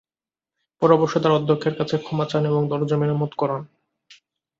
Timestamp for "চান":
2.25-2.43